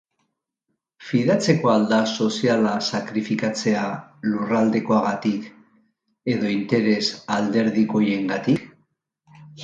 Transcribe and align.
Fidatzekoa 1.07 1.73
al 1.79 1.83
da 1.89 1.97
soziala 2.13 2.71
sakrifikatzea 2.87 3.83
lurraldekoagatik 4.29 5.45
edo 6.37 6.49
interes 6.53 7.03
alderdikoiengatik? 7.37 8.65